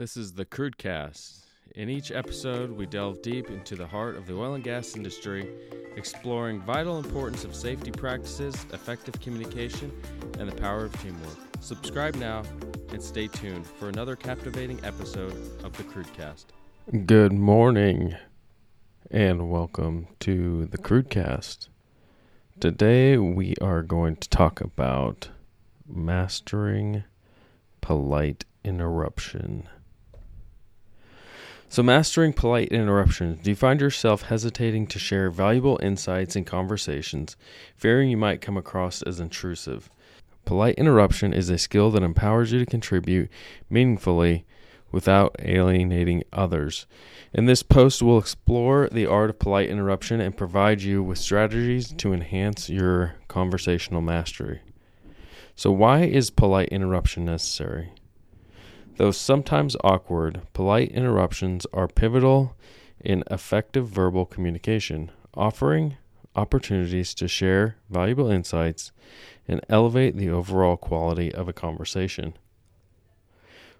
[0.00, 1.44] This is the Crude Cast.
[1.74, 5.46] In each episode, we delve deep into the heart of the oil and gas industry,
[5.94, 9.92] exploring vital importance of safety practices, effective communication,
[10.38, 11.36] and the power of teamwork.
[11.60, 12.42] Subscribe now
[12.92, 16.54] and stay tuned for another captivating episode of the Crude Cast.
[17.04, 18.16] Good morning
[19.10, 21.68] and welcome to the Crude Cast.
[22.58, 25.28] Today we are going to talk about
[25.86, 27.04] mastering
[27.82, 29.68] polite interruption.
[31.72, 33.44] So, mastering polite interruptions.
[33.44, 37.36] Do you find yourself hesitating to share valuable insights in conversations,
[37.76, 39.88] fearing you might come across as intrusive?
[40.44, 43.30] Polite interruption is a skill that empowers you to contribute
[43.70, 44.44] meaningfully
[44.90, 46.88] without alienating others.
[47.32, 51.92] In this post, we'll explore the art of polite interruption and provide you with strategies
[51.98, 54.60] to enhance your conversational mastery.
[55.54, 57.92] So, why is polite interruption necessary?
[59.00, 62.54] Though sometimes awkward, polite interruptions are pivotal
[63.00, 65.96] in effective verbal communication, offering
[66.36, 68.92] opportunities to share valuable insights
[69.48, 72.34] and elevate the overall quality of a conversation.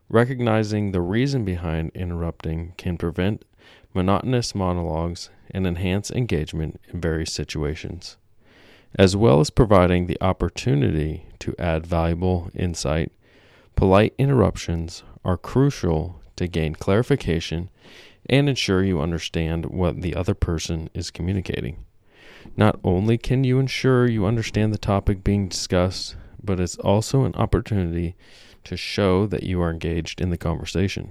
[0.09, 3.45] Recognizing the reason behind interrupting can prevent
[3.93, 8.17] monotonous monologues and enhance engagement in various situations,
[8.99, 13.13] as well as providing the opportunity to add valuable insight.
[13.77, 17.71] Polite interruptions are crucial to gain clarification
[18.29, 21.85] and ensure you understand what the other person is communicating.
[22.57, 27.35] Not only can you ensure you understand the topic being discussed, but it's also an
[27.35, 28.15] opportunity
[28.65, 31.11] to show that you are engaged in the conversation.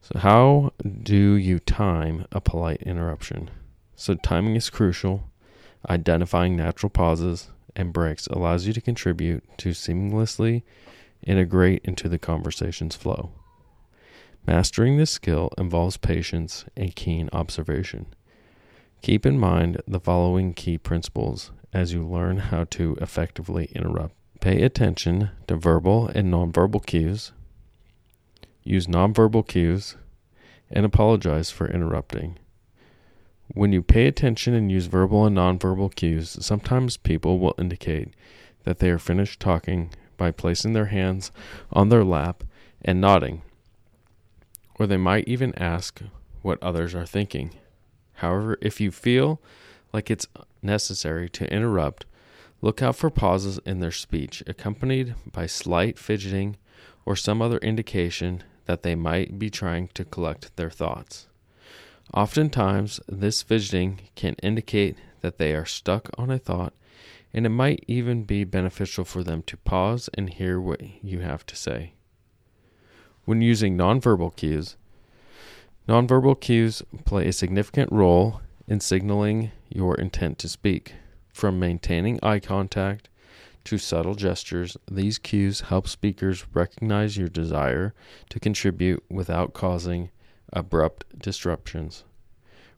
[0.00, 3.50] So, how do you time a polite interruption?
[3.94, 5.30] So, timing is crucial.
[5.88, 10.62] Identifying natural pauses and breaks allows you to contribute to seamlessly
[11.24, 13.30] integrate into the conversation's flow.
[14.46, 18.06] Mastering this skill involves patience and keen observation.
[19.00, 24.14] Keep in mind the following key principles as you learn how to effectively interrupt.
[24.40, 27.32] Pay attention to verbal and nonverbal cues.
[28.64, 29.96] Use nonverbal cues
[30.70, 32.38] and apologize for interrupting.
[33.54, 38.14] When you pay attention and use verbal and nonverbal cues, sometimes people will indicate
[38.64, 41.30] that they are finished talking by placing their hands
[41.70, 42.44] on their lap
[42.82, 43.42] and nodding.
[44.78, 46.00] Or they might even ask
[46.40, 47.50] what others are thinking.
[48.14, 49.38] However, if you feel
[49.92, 50.28] like it's
[50.62, 52.06] necessary to interrupt,
[52.62, 56.56] look out for pauses in their speech, accompanied by slight fidgeting
[57.04, 61.26] or some other indication that they might be trying to collect their thoughts.
[62.14, 66.74] Oftentimes, this fidgeting can indicate that they are stuck on a thought
[67.34, 71.46] and it might even be beneficial for them to pause and hear what you have
[71.46, 71.94] to say.
[73.24, 74.76] When using nonverbal cues,
[75.88, 80.94] nonverbal cues play a significant role in signaling your intent to speak.
[81.32, 83.08] From maintaining eye contact
[83.64, 87.94] to subtle gestures, these cues help speakers recognize your desire
[88.28, 90.10] to contribute without causing
[90.52, 92.04] abrupt disruptions.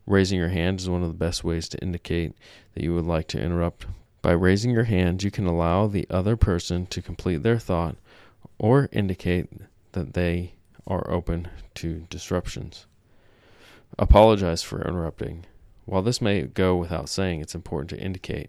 [0.07, 2.35] Raising your hand is one of the best ways to indicate
[2.75, 3.87] that you would like to interrupt
[4.25, 7.97] by raising your hand, you can allow the other person to complete their thought
[8.59, 9.51] or indicate
[9.93, 10.55] that they
[10.87, 12.87] are open to disruptions.
[13.99, 15.45] Apologize for interrupting.
[15.85, 18.49] While this may go without saying, it's important to indicate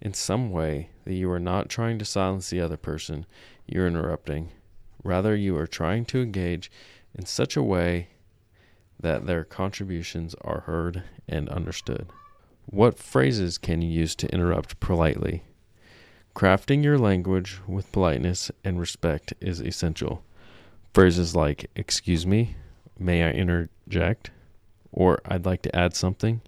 [0.00, 3.26] in some way that you are not trying to silence the other person
[3.66, 4.48] you're interrupting.
[5.04, 6.70] Rather, you are trying to engage
[7.14, 8.08] in such a way
[9.00, 12.06] that their contributions are heard and understood.
[12.66, 15.42] What phrases can you use to interrupt politely?
[16.34, 20.22] Crafting your language with politeness and respect is essential.
[20.94, 22.56] Phrases like, Excuse me,
[22.98, 24.30] may I interject?
[24.92, 26.42] Or I'd like to add something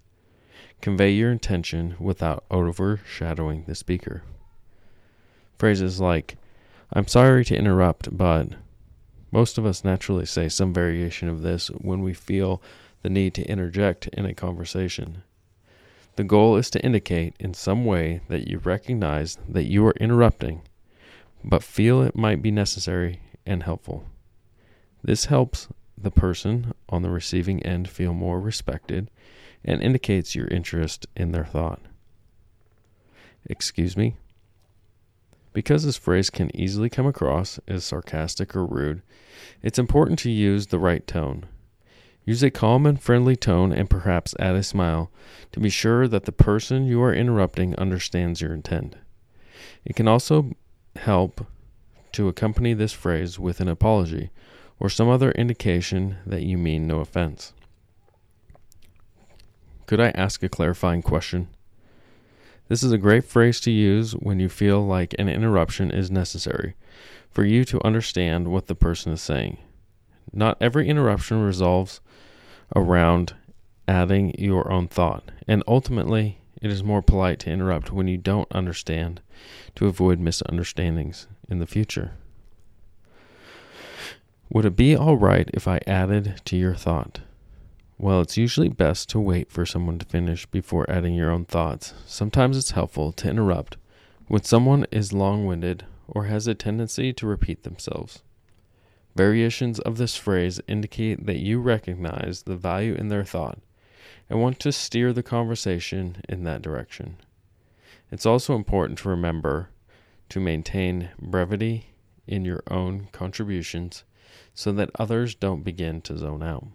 [0.82, 4.22] convey your intention without overshadowing the speaker.
[5.56, 6.36] Phrases like,
[6.92, 8.48] I'm sorry to interrupt, but
[9.32, 12.62] most of us naturally say some variation of this when we feel
[13.02, 15.22] the need to interject in a conversation.
[16.16, 20.60] The goal is to indicate in some way that you recognize that you are interrupting,
[21.42, 24.04] but feel it might be necessary and helpful.
[25.02, 29.10] This helps the person on the receiving end feel more respected
[29.64, 31.80] and indicates your interest in their thought.
[33.46, 34.16] Excuse me?
[35.52, 39.02] Because this phrase can easily come across as sarcastic or rude,
[39.62, 41.46] it's important to use the right tone.
[42.24, 45.10] Use a calm and friendly tone and perhaps add a smile
[45.50, 48.96] to be sure that the person you are interrupting understands your intent.
[49.84, 50.52] It can also
[50.96, 51.46] help
[52.12, 54.30] to accompany this phrase with an apology
[54.78, 57.52] or some other indication that you mean no offense.
[59.86, 61.48] Could I ask a clarifying question?
[62.68, 66.74] This is a great phrase to use when you feel like an interruption is necessary
[67.30, 69.58] for you to understand what the person is saying.
[70.32, 72.00] Not every interruption resolves
[72.74, 73.34] around
[73.88, 78.50] adding your own thought, and ultimately, it is more polite to interrupt when you don't
[78.52, 79.20] understand
[79.74, 82.12] to avoid misunderstandings in the future.
[84.50, 87.20] Would it be all right if I added to your thought?
[88.02, 91.94] Well, it's usually best to wait for someone to finish before adding your own thoughts.
[92.04, 93.76] Sometimes it's helpful to interrupt
[94.26, 98.24] when someone is long winded or has a tendency to repeat themselves.
[99.14, 103.60] Variations of this phrase indicate that you recognize the value in their thought
[104.28, 107.18] and want to steer the conversation in that direction.
[108.10, 109.68] It's also important to remember
[110.30, 111.94] to maintain brevity
[112.26, 114.02] in your own contributions
[114.54, 116.66] so that others don't begin to zone out.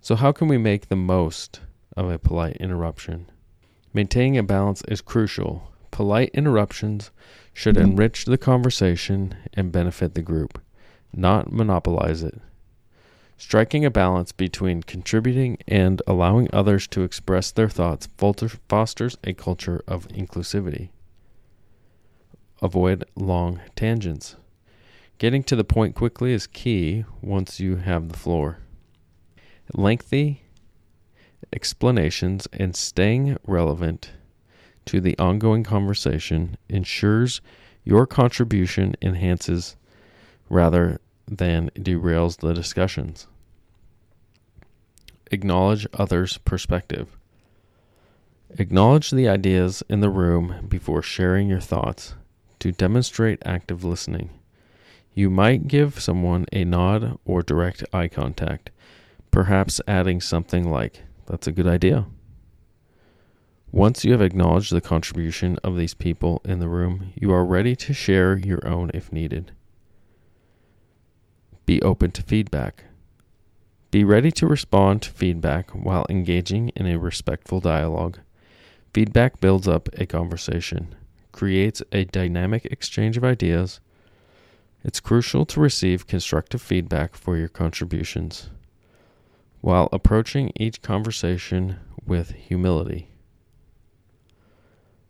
[0.00, 1.60] So, how can we make the most
[1.96, 3.30] of a polite interruption?
[3.92, 5.72] Maintaining a balance is crucial.
[5.90, 7.10] Polite interruptions
[7.54, 10.60] should enrich the conversation and benefit the group,
[11.12, 12.38] not monopolize it.
[13.38, 19.82] Striking a balance between contributing and allowing others to express their thoughts fosters a culture
[19.86, 20.90] of inclusivity.
[22.62, 24.36] Avoid long tangents.
[25.18, 28.58] Getting to the point quickly is key once you have the floor.
[29.74, 30.42] Lengthy
[31.52, 34.12] explanations and staying relevant
[34.86, 37.40] to the ongoing conversation ensures
[37.84, 39.76] your contribution enhances
[40.48, 43.26] rather than derails the discussions.
[45.32, 47.16] Acknowledge others' perspective.
[48.58, 52.14] Acknowledge the ideas in the room before sharing your thoughts
[52.60, 54.30] to demonstrate active listening.
[55.14, 58.70] You might give someone a nod or direct eye contact
[59.36, 62.06] perhaps adding something like, That's a good idea.
[63.70, 67.76] Once you have acknowledged the contribution of these people in the room, you are ready
[67.76, 69.52] to share your own if needed.
[71.66, 72.84] Be open to feedback.
[73.90, 78.20] Be ready to respond to feedback while engaging in a respectful dialogue.
[78.94, 80.94] Feedback builds up a conversation,
[81.32, 83.80] creates a dynamic exchange of ideas.
[84.82, 88.48] It's crucial to receive constructive feedback for your contributions
[89.66, 91.76] while approaching each conversation
[92.06, 93.08] with humility.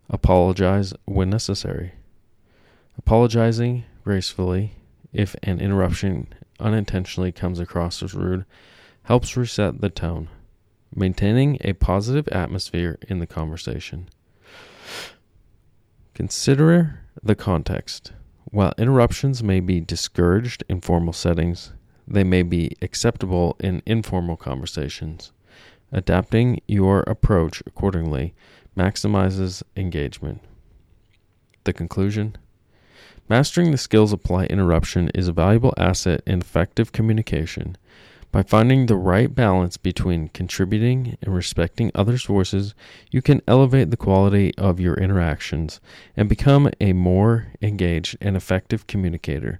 [0.09, 1.91] Apologize when necessary.
[2.97, 4.73] Apologizing gracefully
[5.13, 8.45] if an interruption unintentionally comes across as rude
[9.03, 10.27] helps reset the tone,
[10.91, 14.09] maintaining a positive atmosphere in the conversation.
[16.15, 18.11] Consider the context.
[18.45, 21.73] While interruptions may be discouraged in formal settings,
[22.07, 25.31] they may be acceptable in informal conversations.
[25.91, 28.33] Adapting your approach accordingly
[28.77, 30.41] maximizes engagement.
[31.63, 32.37] The conclusion
[33.29, 37.77] Mastering the skills of polite interruption is a valuable asset in effective communication.
[38.31, 42.73] By finding the right balance between contributing and respecting others' voices,
[43.11, 45.81] you can elevate the quality of your interactions
[46.15, 49.59] and become a more engaged and effective communicator.